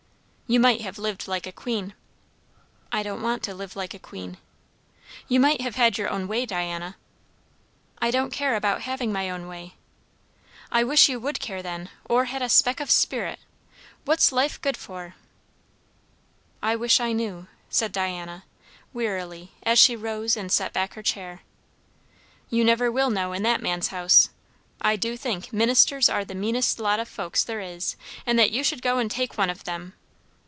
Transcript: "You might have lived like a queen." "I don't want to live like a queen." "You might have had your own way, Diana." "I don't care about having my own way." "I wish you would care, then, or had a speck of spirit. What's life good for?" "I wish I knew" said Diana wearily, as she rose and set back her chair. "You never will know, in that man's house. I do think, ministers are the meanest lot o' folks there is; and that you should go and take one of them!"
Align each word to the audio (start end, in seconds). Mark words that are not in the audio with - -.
"You 0.51 0.59
might 0.59 0.81
have 0.81 0.97
lived 0.99 1.29
like 1.29 1.47
a 1.47 1.53
queen." 1.53 1.93
"I 2.91 3.03
don't 3.03 3.21
want 3.21 3.41
to 3.43 3.53
live 3.55 3.77
like 3.77 3.93
a 3.93 3.99
queen." 3.99 4.37
"You 5.29 5.39
might 5.39 5.61
have 5.61 5.75
had 5.75 5.97
your 5.97 6.09
own 6.09 6.27
way, 6.27 6.45
Diana." 6.45 6.97
"I 7.99 8.11
don't 8.11 8.33
care 8.33 8.57
about 8.57 8.81
having 8.81 9.13
my 9.13 9.29
own 9.29 9.47
way." 9.47 9.75
"I 10.69 10.83
wish 10.83 11.07
you 11.07 11.21
would 11.21 11.39
care, 11.39 11.63
then, 11.63 11.89
or 12.03 12.25
had 12.25 12.41
a 12.41 12.49
speck 12.49 12.81
of 12.81 12.91
spirit. 12.91 13.39
What's 14.03 14.33
life 14.33 14.59
good 14.61 14.75
for?" 14.75 15.15
"I 16.61 16.75
wish 16.75 16.99
I 16.99 17.13
knew" 17.13 17.47
said 17.69 17.93
Diana 17.93 18.43
wearily, 18.91 19.51
as 19.63 19.79
she 19.79 19.95
rose 19.95 20.35
and 20.35 20.51
set 20.51 20.73
back 20.73 20.95
her 20.95 21.01
chair. 21.01 21.43
"You 22.49 22.65
never 22.65 22.91
will 22.91 23.09
know, 23.09 23.31
in 23.31 23.43
that 23.43 23.61
man's 23.63 23.87
house. 23.87 24.31
I 24.81 24.97
do 24.97 25.15
think, 25.15 25.53
ministers 25.53 26.09
are 26.09 26.25
the 26.25 26.35
meanest 26.35 26.77
lot 26.77 26.99
o' 26.99 27.05
folks 27.05 27.41
there 27.41 27.61
is; 27.61 27.95
and 28.25 28.37
that 28.37 28.51
you 28.51 28.65
should 28.65 28.81
go 28.81 28.97
and 28.97 29.09
take 29.09 29.37
one 29.37 29.49
of 29.49 29.63
them!" 29.63 29.93